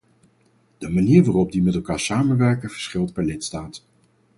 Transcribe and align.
De 0.77 0.89
manier 0.89 1.23
waarop 1.23 1.51
die 1.51 1.61
met 1.61 1.75
elkaar 1.75 1.99
samenwerken 1.99 2.69
verschilt 2.69 3.13
per 3.13 3.23
lidstaat. 3.23 3.83